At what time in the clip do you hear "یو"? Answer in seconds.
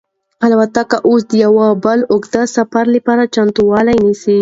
1.43-1.55